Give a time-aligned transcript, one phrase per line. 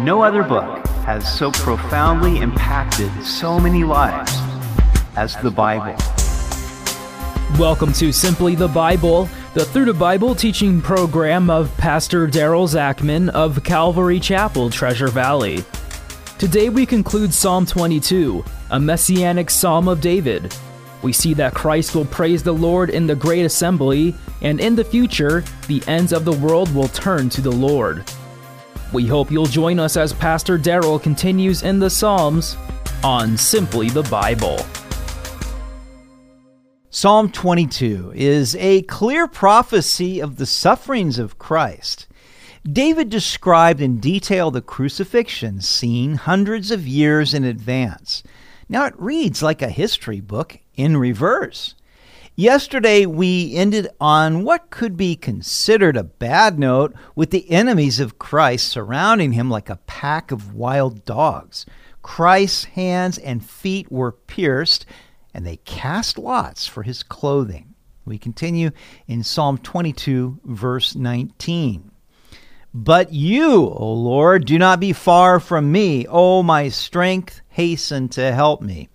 [0.00, 4.32] No other book has so profoundly impacted so many lives
[5.16, 5.96] as the Bible.
[7.58, 13.28] Welcome to Simply the Bible, the Through the Bible teaching program of Pastor Daryl Zachman
[13.30, 15.64] of Calvary Chapel, Treasure Valley.
[16.38, 20.54] Today we conclude Psalm 22, a messianic psalm of David.
[21.02, 24.84] We see that Christ will praise the Lord in the great assembly, and in the
[24.84, 28.04] future, the ends of the world will turn to the Lord.
[28.90, 32.56] We hope you'll join us as Pastor Daryl continues in the Psalms
[33.04, 34.64] on Simply the Bible.
[36.88, 42.06] Psalm 22 is a clear prophecy of the sufferings of Christ.
[42.64, 48.22] David described in detail the crucifixion seen hundreds of years in advance.
[48.70, 51.74] Now it reads like a history book in reverse.
[52.40, 58.20] Yesterday, we ended on what could be considered a bad note with the enemies of
[58.20, 61.66] Christ surrounding him like a pack of wild dogs.
[62.00, 64.86] Christ's hands and feet were pierced,
[65.34, 67.74] and they cast lots for his clothing.
[68.04, 68.70] We continue
[69.08, 71.90] in Psalm 22, verse 19.
[72.72, 76.06] But you, O Lord, do not be far from me.
[76.08, 78.90] O my strength, hasten to help me.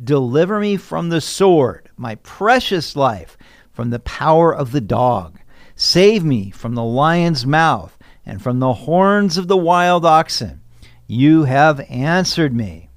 [0.00, 3.36] Deliver me from the sword, my precious life,
[3.72, 5.38] from the power of the dog.
[5.76, 10.60] Save me from the lion's mouth and from the horns of the wild oxen.
[11.06, 12.88] You have answered me.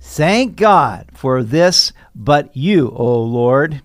[0.00, 3.82] Thank God for this, but you, O Lord.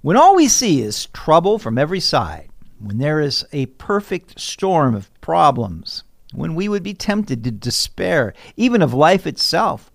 [0.00, 4.94] When all we see is trouble from every side, when there is a perfect storm
[4.94, 9.90] of problems, when we would be tempted to despair, even of life itself,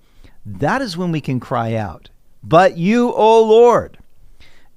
[0.46, 2.10] that is when we can cry out,
[2.44, 3.98] But you, O Lord!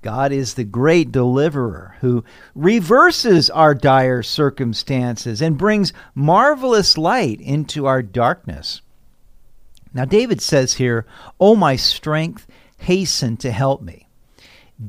[0.03, 2.23] God is the great deliverer who
[2.55, 8.83] reverses our dire circumstances and brings marvelous light into our darkness.
[9.93, 11.07] Now, David says here,
[11.41, 12.47] O my strength,
[12.79, 14.07] hasten to help me.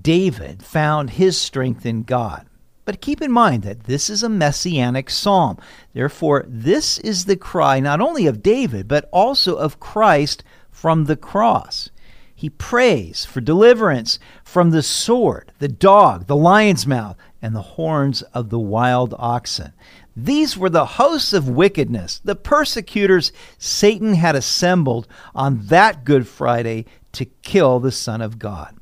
[0.01, 2.45] David found his strength in God.
[2.85, 5.57] But keep in mind that this is a messianic psalm.
[5.93, 11.17] Therefore, this is the cry not only of David, but also of Christ from the
[11.17, 11.89] cross.
[12.37, 18.21] He prays for deliverance from the sword, the dog, the lion's mouth, and the horns
[18.21, 19.73] of the wild oxen.
[20.15, 26.85] These were the hosts of wickedness, the persecutors Satan had assembled on that Good Friday
[27.13, 28.77] to kill the Son of God.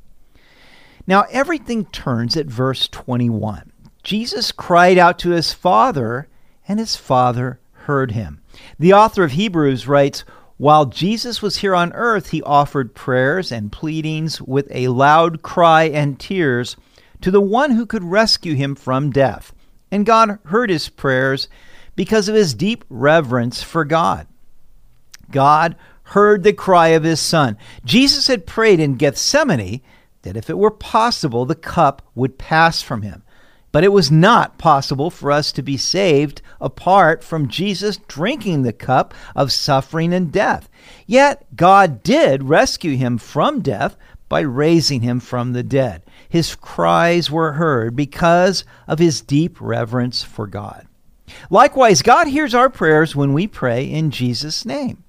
[1.08, 3.72] Now, everything turns at verse 21.
[4.04, 6.28] Jesus cried out to his Father,
[6.68, 8.42] and his Father heard him.
[8.78, 10.26] The author of Hebrews writes,
[10.58, 15.84] while Jesus was here on earth, he offered prayers and pleadings with a loud cry
[15.84, 16.78] and tears
[17.22, 19.54] to the one who could rescue him from death.
[19.92, 21.50] And God heard his prayers
[21.96, 24.28] because of his deep reverence for God.
[25.32, 27.58] God heard the cry of his son.
[27.84, 29.82] Jesus had prayed in Gethsemane
[30.22, 33.24] that if it were possible, the cup would pass from him.
[33.76, 38.72] But it was not possible for us to be saved apart from Jesus drinking the
[38.72, 40.70] cup of suffering and death.
[41.06, 43.98] Yet God did rescue him from death
[44.30, 46.04] by raising him from the dead.
[46.30, 50.88] His cries were heard because of his deep reverence for God.
[51.50, 55.04] Likewise, God hears our prayers when we pray in Jesus' name.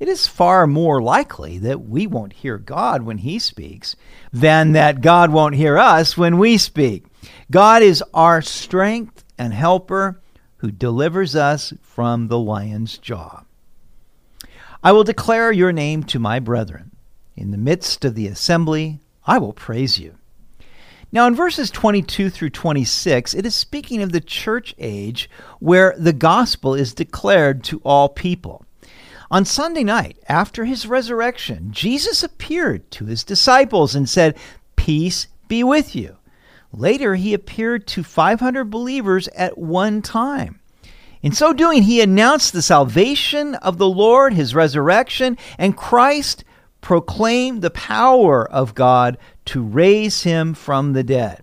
[0.00, 3.96] It is far more likely that we won't hear God when He speaks
[4.32, 7.04] than that God won't hear us when we speak.
[7.50, 10.20] God is our strength and helper
[10.58, 13.44] who delivers us from the lion's jaw.
[14.82, 16.90] I will declare your name to my brethren.
[17.36, 20.14] In the midst of the assembly, I will praise you.
[21.10, 26.12] Now, in verses 22 through 26, it is speaking of the church age where the
[26.12, 28.64] gospel is declared to all people.
[29.30, 34.36] On Sunday night, after his resurrection, Jesus appeared to his disciples and said,
[34.76, 36.17] Peace be with you.
[36.72, 40.60] Later, he appeared to 500 believers at one time.
[41.22, 46.44] In so doing, he announced the salvation of the Lord, his resurrection, and Christ
[46.80, 51.42] proclaimed the power of God to raise him from the dead.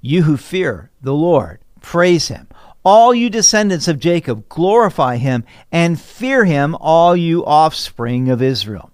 [0.00, 2.48] You who fear the Lord, praise him.
[2.82, 8.90] All you descendants of Jacob, glorify him, and fear him, all you offspring of Israel.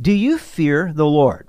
[0.00, 1.45] Do you fear the Lord?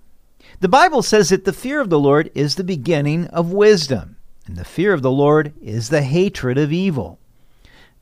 [0.60, 4.16] The Bible says that the fear of the Lord is the beginning of wisdom,
[4.48, 7.20] and the fear of the Lord is the hatred of evil.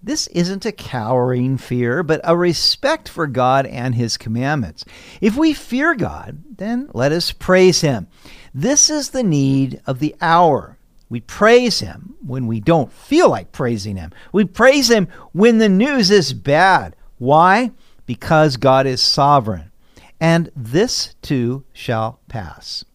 [0.01, 4.85] This isn't a cowering fear, but a respect for God and His commandments.
[5.19, 8.07] If we fear God, then let us praise Him.
[8.53, 10.77] This is the need of the hour.
[11.09, 14.13] We praise Him when we don't feel like praising Him.
[14.31, 16.95] We praise Him when the news is bad.
[17.17, 17.71] Why?
[18.05, 19.71] Because God is sovereign.
[20.19, 22.85] And this too shall pass.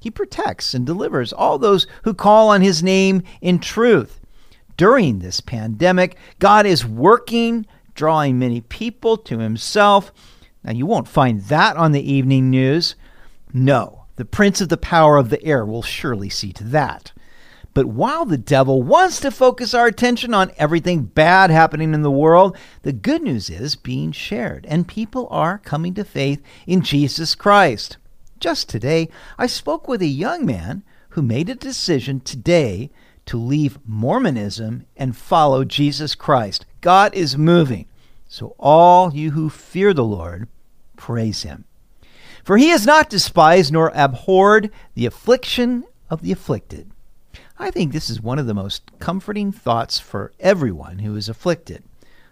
[0.00, 4.20] He protects and delivers all those who call on His name in truth.
[4.76, 10.12] During this pandemic, God is working, drawing many people to Himself.
[10.62, 12.94] Now, you won't find that on the evening news.
[13.52, 17.12] No, the prince of the power of the air will surely see to that.
[17.78, 22.10] But while the devil wants to focus our attention on everything bad happening in the
[22.10, 27.36] world, the good news is being shared, and people are coming to faith in Jesus
[27.36, 27.96] Christ.
[28.40, 29.08] Just today,
[29.38, 32.90] I spoke with a young man who made a decision today
[33.26, 36.66] to leave Mormonism and follow Jesus Christ.
[36.80, 37.86] God is moving.
[38.26, 40.48] So, all you who fear the Lord,
[40.96, 41.64] praise him.
[42.42, 46.90] For he has not despised nor abhorred the affliction of the afflicted.
[47.60, 51.82] I think this is one of the most comforting thoughts for everyone who is afflicted.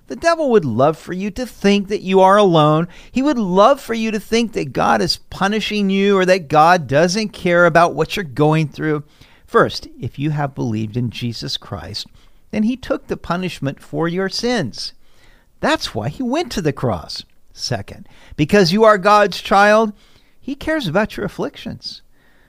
[0.07, 2.87] The devil would love for you to think that you are alone.
[3.11, 6.87] He would love for you to think that God is punishing you or that God
[6.87, 9.03] doesn't care about what you're going through.
[9.47, 12.07] First, if you have believed in Jesus Christ,
[12.53, 14.93] then he took the punishment for your sins.
[15.59, 17.25] That's why he went to the cross.
[17.53, 19.93] Second, because you are God's child,
[20.41, 22.03] he cares about your afflictions.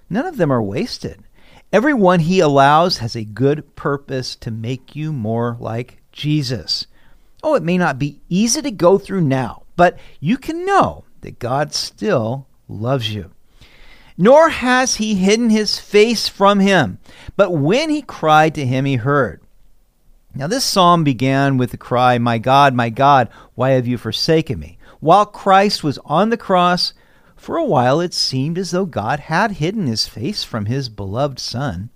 [0.10, 1.24] None of them are wasted.
[1.74, 6.88] Everyone he allows has a good purpose to make you more like Jesus.
[7.44, 11.40] Oh, it may not be easy to go through now, but you can know that
[11.40, 13.32] God still loves you.
[14.18, 17.00] Nor has he hidden his face from him,
[17.36, 19.42] but when he cried to him, he heard.
[20.34, 24.58] Now, this psalm began with the cry, My God, my God, why have you forsaken
[24.58, 24.78] me?
[25.00, 26.94] While Christ was on the cross,
[27.48, 31.40] for a while it seemed as though God had hidden his face from his beloved
[31.40, 31.90] Son.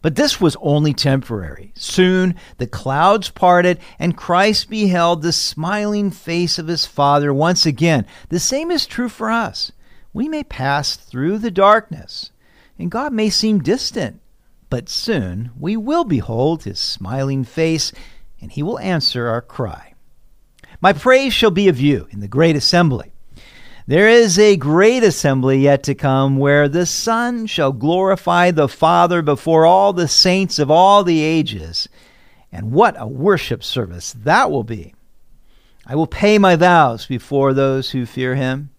[0.00, 1.72] But this was only temporary.
[1.74, 8.06] Soon the clouds parted, and Christ beheld the smiling face of his Father once again.
[8.28, 9.72] The same is true for us.
[10.12, 12.30] We may pass through the darkness,
[12.78, 14.20] and God may seem distant,
[14.70, 17.90] but soon we will behold his smiling face,
[18.40, 19.94] and he will answer our cry.
[20.80, 23.11] My praise shall be of you in the great assembly.
[23.86, 29.22] There is a great assembly yet to come where the Son shall glorify the Father
[29.22, 31.88] before all the saints of all the ages.
[32.52, 34.94] And what a worship service that will be!
[35.84, 38.70] I will pay my vows before those who fear him.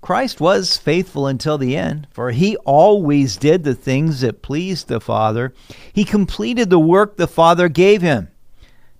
[0.00, 5.00] Christ was faithful until the end, for he always did the things that pleased the
[5.00, 5.54] Father.
[5.92, 8.28] He completed the work the Father gave him.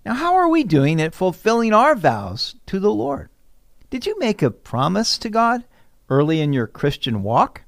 [0.06, 3.30] Now, how are we doing at fulfilling our vows to the Lord?
[3.94, 5.62] Did you make a promise to God
[6.10, 7.62] early in your Christian walk?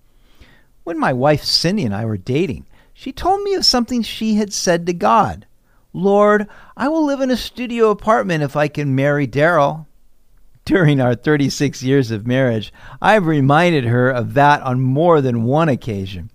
[0.83, 4.53] When my wife Cindy and I were dating, she told me of something she had
[4.53, 5.47] said to God
[5.93, 9.87] Lord, I will live in a studio apartment if I can marry Daryl.
[10.65, 15.69] During our 36 years of marriage, I've reminded her of that on more than one
[15.69, 16.33] occasion.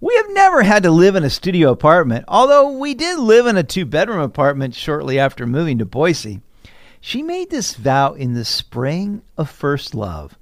[0.00, 3.58] We have never had to live in a studio apartment, although we did live in
[3.58, 6.40] a two bedroom apartment shortly after moving to Boise.
[7.06, 10.38] She made this vow in the spring of first love,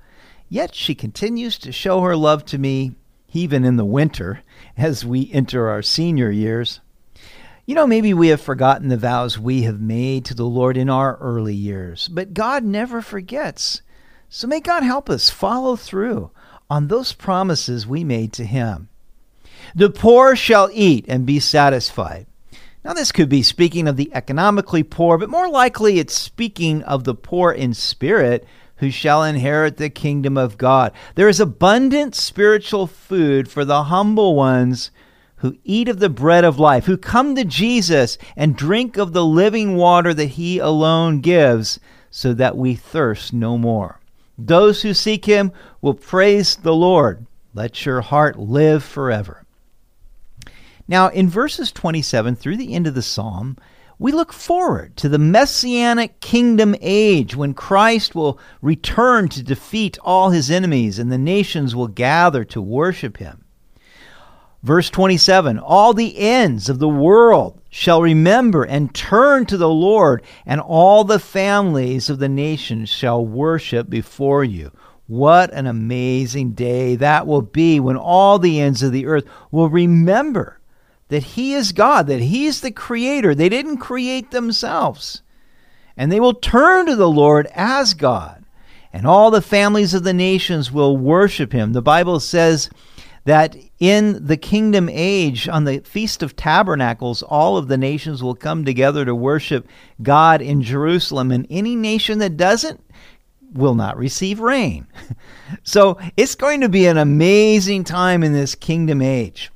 [0.48, 2.92] yet she continues to show her love to me
[3.32, 4.44] even in the winter
[4.76, 6.78] as we enter our senior years.
[7.66, 10.88] You know, maybe we have forgotten the vows we have made to the Lord in
[10.88, 13.82] our early years, but God never forgets.
[14.28, 16.30] So may God help us follow through
[16.70, 18.88] on those promises we made to Him.
[19.74, 22.28] The poor shall eat and be satisfied.
[22.84, 27.04] Now, this could be speaking of the economically poor, but more likely it's speaking of
[27.04, 28.44] the poor in spirit
[28.76, 30.90] who shall inherit the kingdom of God.
[31.14, 34.90] There is abundant spiritual food for the humble ones
[35.36, 39.24] who eat of the bread of life, who come to Jesus and drink of the
[39.24, 41.78] living water that he alone gives,
[42.10, 44.00] so that we thirst no more.
[44.36, 47.26] Those who seek him will praise the Lord.
[47.54, 49.41] Let your heart live forever.
[50.88, 53.56] Now, in verses 27 through the end of the psalm,
[53.98, 60.30] we look forward to the messianic kingdom age when Christ will return to defeat all
[60.30, 63.44] his enemies and the nations will gather to worship him.
[64.62, 70.22] Verse 27 All the ends of the world shall remember and turn to the Lord,
[70.46, 74.72] and all the families of the nations shall worship before you.
[75.06, 79.68] What an amazing day that will be when all the ends of the earth will
[79.68, 80.58] remember
[81.12, 83.34] that He is God, that He's the Creator.
[83.34, 85.20] They didn't create themselves.
[85.94, 88.46] And they will turn to the Lord as God,
[88.94, 91.74] and all the families of the nations will worship Him.
[91.74, 92.70] The Bible says
[93.26, 98.34] that in the kingdom age, on the Feast of Tabernacles, all of the nations will
[98.34, 99.68] come together to worship
[100.02, 102.80] God in Jerusalem, and any nation that doesn't
[103.52, 104.86] will not receive rain.
[105.62, 109.52] so it's going to be an amazing time in this kingdom age.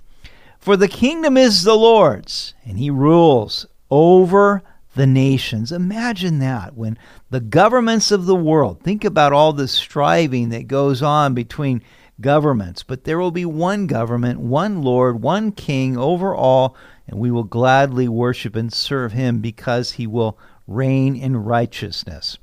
[0.67, 4.65] For the kingdom is the Lord's, and he rules over
[4.97, 5.71] the nations.
[5.71, 6.99] Imagine that when
[7.31, 11.85] the governments of the world, think about all the striving that goes on between
[12.21, 16.75] governments, but there will be one government, one Lord, one King over all,
[17.07, 22.39] and we will gladly worship and serve him because he will reign in righteousness.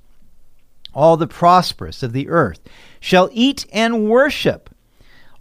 [0.94, 2.62] All the prosperous of the earth
[3.01, 4.73] shall eat and worship.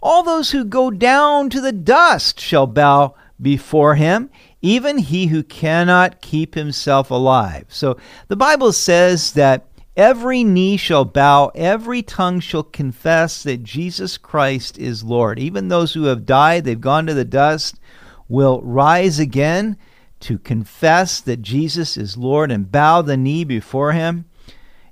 [0.03, 4.29] All those who go down to the dust shall bow before him
[4.63, 7.65] even he who cannot keep himself alive.
[7.67, 7.97] So
[8.29, 9.67] the Bible says that
[9.97, 15.37] every knee shall bow, every tongue shall confess that Jesus Christ is Lord.
[15.37, 17.77] Even those who have died, they've gone to the dust,
[18.29, 19.77] will rise again
[20.21, 24.23] to confess that Jesus is Lord and bow the knee before him.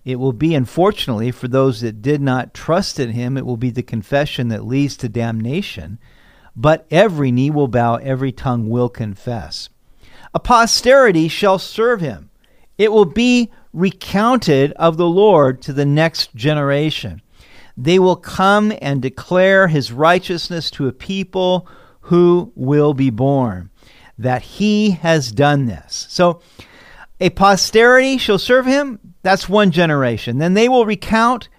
[0.03, 3.69] It will be, unfortunately, for those that did not trust in him, it will be
[3.69, 5.99] the confession that leads to damnation
[6.55, 9.69] but every knee will bow, every tongue will confess.
[10.33, 12.29] A posterity shall serve him.
[12.77, 17.21] It will be recounted of the Lord to the next generation.
[17.77, 21.67] They will come and declare his righteousness to a people
[22.01, 23.69] who will be born,
[24.17, 26.07] that he has done this.
[26.09, 26.41] So,
[27.19, 29.10] a posterity shall serve him.
[29.21, 30.37] That's one generation.
[30.37, 31.49] Then they will recount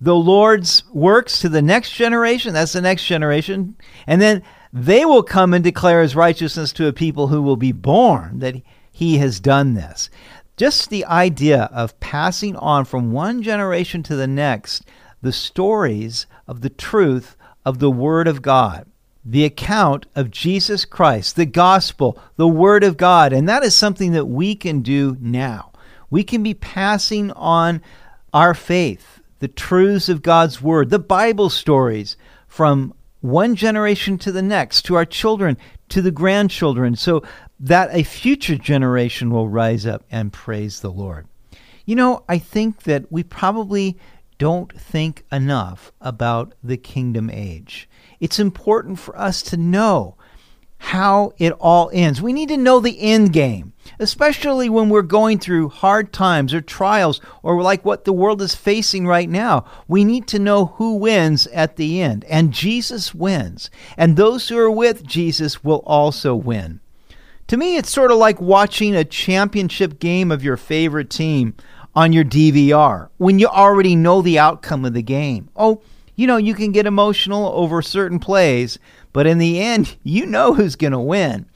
[0.00, 2.54] the Lord's works to the next generation.
[2.54, 3.76] That's the next generation.
[4.06, 4.42] And then
[4.72, 8.56] they will come and declare his righteousness to a people who will be born that
[8.90, 10.10] he has done this.
[10.56, 14.84] Just the idea of passing on from one generation to the next
[15.22, 18.86] the stories of the truth of the Word of God,
[19.24, 23.32] the account of Jesus Christ, the gospel, the Word of God.
[23.32, 25.69] And that is something that we can do now.
[26.10, 27.82] We can be passing on
[28.32, 34.42] our faith the truths of God's Word, the Bible stories from one generation to the
[34.42, 35.56] next, to our children,
[35.88, 37.22] to the grandchildren, so
[37.58, 41.26] that a future generation will rise up and praise the Lord.
[41.84, 43.98] You know, I think that we probably
[44.38, 47.88] don't think enough about the kingdom age.
[48.20, 50.16] It's important for us to know
[50.82, 52.22] how it all ends.
[52.22, 56.62] We need to know the end game, especially when we're going through hard times or
[56.62, 59.66] trials or like what the world is facing right now.
[59.88, 63.70] We need to know who wins at the end, and Jesus wins.
[63.98, 66.80] And those who are with Jesus will also win.
[67.48, 71.54] To me, it's sort of like watching a championship game of your favorite team
[71.94, 75.50] on your DVR when you already know the outcome of the game.
[75.54, 75.82] Oh,
[76.20, 78.78] you know, you can get emotional over certain plays,
[79.14, 81.46] but in the end, you know who's going to win.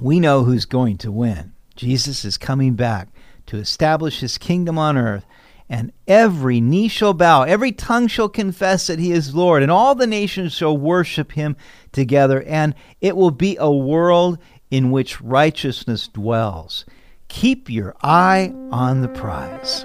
[0.00, 1.52] We know who's going to win.
[1.74, 3.08] Jesus is coming back
[3.46, 5.26] to establish his kingdom on earth,
[5.68, 9.96] and every knee shall bow, every tongue shall confess that he is Lord, and all
[9.96, 11.56] the nations shall worship him
[11.90, 14.38] together, and it will be a world
[14.70, 16.84] in which righteousness dwells.
[17.26, 19.84] Keep your eye on the prize.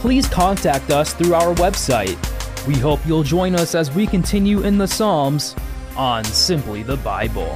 [0.00, 2.16] please contact us through our website
[2.66, 5.54] we hope you'll join us as we continue in the Psalms
[5.96, 7.54] on Simply the Bible.